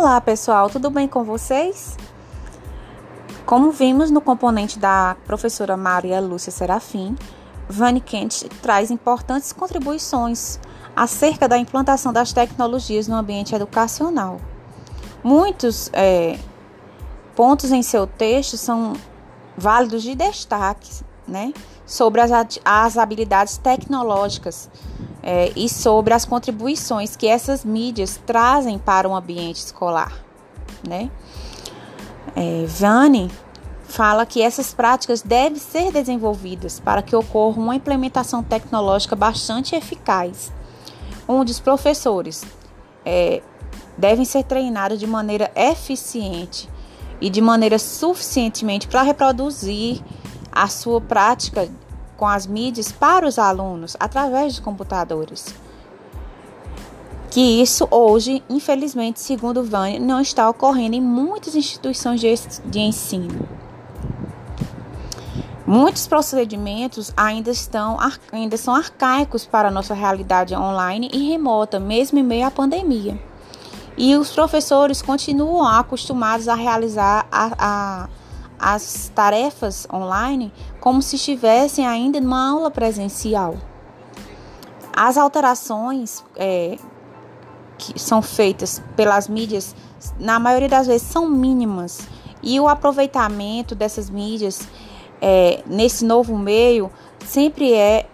Olá 0.00 0.18
pessoal, 0.18 0.70
tudo 0.70 0.88
bem 0.88 1.06
com 1.06 1.22
vocês? 1.24 1.94
Como 3.44 3.70
vimos 3.70 4.10
no 4.10 4.22
componente 4.22 4.78
da 4.78 5.14
professora 5.26 5.76
Maria 5.76 6.22
Lúcia 6.22 6.50
Serafim, 6.50 7.14
Vani 7.68 8.00
Kent 8.00 8.44
traz 8.62 8.90
importantes 8.90 9.52
contribuições 9.52 10.58
acerca 10.96 11.46
da 11.46 11.58
implantação 11.58 12.14
das 12.14 12.32
tecnologias 12.32 13.06
no 13.06 13.14
ambiente 13.14 13.54
educacional. 13.54 14.40
Muitos 15.22 15.90
é, 15.92 16.38
pontos 17.36 17.70
em 17.70 17.82
seu 17.82 18.06
texto 18.06 18.56
são 18.56 18.94
válidos 19.54 20.02
de 20.02 20.14
destaque 20.14 21.04
né, 21.28 21.52
sobre 21.84 22.22
as, 22.22 22.30
as 22.64 22.96
habilidades 22.96 23.58
tecnológicas 23.58 24.70
é, 25.22 25.52
e 25.54 25.68
sobre 25.68 26.14
as 26.14 26.24
contribuições 26.24 27.16
que 27.16 27.26
essas 27.26 27.64
mídias 27.64 28.20
trazem 28.26 28.78
para 28.78 29.08
o 29.08 29.14
ambiente 29.14 29.56
escolar. 29.56 30.12
Né? 30.86 31.10
É, 32.34 32.64
fala 33.84 34.24
que 34.24 34.40
essas 34.40 34.72
práticas 34.72 35.20
devem 35.20 35.58
ser 35.58 35.92
desenvolvidas 35.92 36.78
para 36.80 37.02
que 37.02 37.14
ocorra 37.14 37.60
uma 37.60 37.74
implementação 37.74 38.42
tecnológica 38.42 39.16
bastante 39.16 39.74
eficaz, 39.74 40.52
onde 41.26 41.50
os 41.50 41.60
professores 41.60 42.44
é, 43.04 43.42
devem 43.98 44.24
ser 44.24 44.44
treinados 44.44 44.98
de 44.98 45.06
maneira 45.06 45.50
eficiente 45.54 46.68
e 47.20 47.28
de 47.28 47.40
maneira 47.40 47.78
suficientemente 47.78 48.88
para 48.88 49.02
reproduzir 49.02 50.02
a 50.50 50.68
sua 50.68 51.00
prática 51.00 51.68
com 52.20 52.26
as 52.26 52.46
mídias 52.46 52.92
para 52.92 53.26
os 53.26 53.38
alunos 53.38 53.96
através 53.98 54.54
de 54.54 54.60
computadores. 54.60 55.54
Que 57.30 57.62
isso 57.62 57.88
hoje, 57.90 58.44
infelizmente, 58.50 59.20
segundo 59.20 59.64
Vânia, 59.64 59.98
não 59.98 60.20
está 60.20 60.46
ocorrendo 60.46 60.94
em 60.94 61.00
muitas 61.00 61.54
instituições 61.54 62.20
de, 62.20 62.34
de 62.66 62.78
ensino. 62.78 63.48
Muitos 65.66 66.06
procedimentos 66.06 67.10
ainda, 67.16 67.50
estão, 67.50 67.96
ainda 68.30 68.56
são 68.58 68.74
arcaicos 68.74 69.46
para 69.46 69.68
a 69.68 69.70
nossa 69.70 69.94
realidade 69.94 70.54
online 70.54 71.08
e 71.14 71.26
remota, 71.26 71.80
mesmo 71.80 72.18
em 72.18 72.22
meio 72.22 72.46
à 72.46 72.50
pandemia. 72.50 73.18
E 73.96 74.14
os 74.14 74.30
professores 74.30 75.00
continuam 75.00 75.66
acostumados 75.66 76.48
a 76.48 76.54
realizar 76.54 77.26
a, 77.32 77.52
a 77.58 78.08
as 78.60 79.10
tarefas 79.14 79.86
online 79.92 80.52
como 80.80 81.00
se 81.00 81.16
estivessem 81.16 81.86
ainda 81.86 82.20
numa 82.20 82.50
aula 82.50 82.70
presencial. 82.70 83.56
As 84.94 85.16
alterações 85.16 86.22
é, 86.36 86.76
que 87.78 87.98
são 87.98 88.20
feitas 88.20 88.82
pelas 88.94 89.28
mídias, 89.28 89.74
na 90.18 90.38
maioria 90.38 90.68
das 90.68 90.86
vezes, 90.86 91.08
são 91.08 91.28
mínimas 91.28 92.06
e 92.42 92.60
o 92.60 92.68
aproveitamento 92.68 93.74
dessas 93.74 94.10
mídias 94.10 94.68
é, 95.20 95.62
nesse 95.66 96.04
novo 96.04 96.36
meio 96.36 96.90
sempre 97.26 97.72
é 97.72 98.06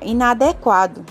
inadequado. 0.00 1.04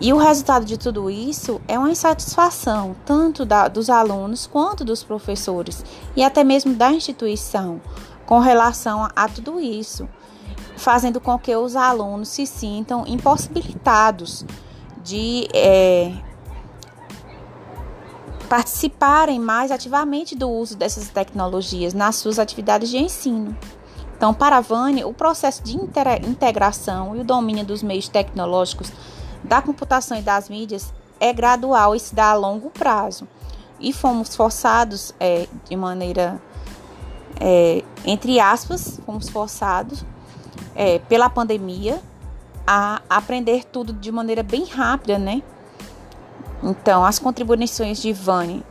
E 0.00 0.12
o 0.12 0.16
resultado 0.16 0.64
de 0.64 0.76
tudo 0.76 1.08
isso 1.08 1.60
é 1.68 1.78
uma 1.78 1.90
insatisfação, 1.90 2.96
tanto 3.04 3.44
da, 3.44 3.68
dos 3.68 3.88
alunos 3.88 4.46
quanto 4.46 4.84
dos 4.84 5.04
professores 5.04 5.84
e 6.16 6.24
até 6.24 6.42
mesmo 6.42 6.74
da 6.74 6.90
instituição, 6.90 7.80
com 8.26 8.40
relação 8.40 9.04
a, 9.04 9.12
a 9.14 9.28
tudo 9.28 9.60
isso, 9.60 10.08
fazendo 10.76 11.20
com 11.20 11.38
que 11.38 11.54
os 11.54 11.76
alunos 11.76 12.28
se 12.28 12.46
sintam 12.46 13.04
impossibilitados 13.06 14.44
de 15.04 15.48
é, 15.54 16.12
participarem 18.48 19.38
mais 19.38 19.70
ativamente 19.70 20.36
do 20.36 20.50
uso 20.50 20.76
dessas 20.76 21.08
tecnologias 21.08 21.94
nas 21.94 22.16
suas 22.16 22.38
atividades 22.38 22.90
de 22.90 22.98
ensino. 22.98 23.56
Então, 24.16 24.34
para 24.34 24.58
a 24.58 24.60
Vânia, 24.60 25.08
o 25.08 25.14
processo 25.14 25.62
de 25.62 25.74
integração 25.74 27.16
e 27.16 27.20
o 27.20 27.24
domínio 27.24 27.64
dos 27.64 27.82
meios 27.82 28.08
tecnológicos 28.08 28.92
da 29.42 29.60
computação 29.60 30.18
e 30.18 30.22
das 30.22 30.48
mídias 30.48 30.92
é 31.20 31.32
gradual 31.32 31.94
e 31.94 32.00
se 32.00 32.14
dá 32.14 32.30
a 32.30 32.34
longo 32.34 32.70
prazo. 32.70 33.26
E 33.78 33.92
fomos 33.92 34.34
forçados 34.36 35.14
é, 35.18 35.48
de 35.68 35.76
maneira, 35.76 36.40
é, 37.40 37.82
entre 38.04 38.38
aspas, 38.38 39.00
fomos 39.04 39.28
forçados 39.28 40.04
é, 40.74 40.98
pela 41.00 41.28
pandemia 41.28 42.00
a 42.66 43.02
aprender 43.10 43.64
tudo 43.64 43.92
de 43.92 44.12
maneira 44.12 44.42
bem 44.42 44.64
rápida, 44.64 45.18
né? 45.18 45.42
Então, 46.62 47.04
as 47.04 47.18
contribuições 47.18 48.00
de 48.00 48.12
Vani 48.12 48.64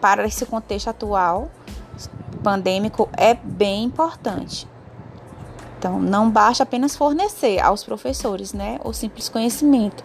para 0.00 0.26
esse 0.26 0.46
contexto 0.46 0.88
atual 0.88 1.50
pandêmico 2.42 3.08
é 3.16 3.34
bem 3.34 3.84
importante. 3.84 4.66
Então, 5.78 6.00
não 6.00 6.28
basta 6.28 6.64
apenas 6.64 6.96
fornecer 6.96 7.60
aos 7.60 7.84
professores, 7.84 8.52
né, 8.52 8.80
o 8.84 8.92
simples 8.92 9.28
conhecimento. 9.28 10.02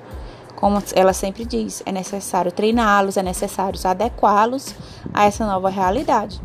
Como 0.56 0.82
ela 0.96 1.14
sempre 1.14 1.44
diz, 1.46 1.82
é 1.86 1.92
necessário 1.92 2.52
treiná-los, 2.52 3.18
é 3.18 3.24
necessário 3.24 3.80
adequá-los 3.84 4.74
a 5.14 5.26
essa 5.26 5.46
nova 5.46 5.70
realidade. 5.70 6.40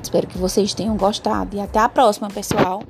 Espero 0.00 0.26
que 0.26 0.38
vocês 0.38 0.72
tenham 0.72 0.96
gostado 0.96 1.56
e 1.56 1.60
até 1.60 1.80
a 1.80 1.88
próxima, 1.88 2.28
pessoal. 2.28 2.82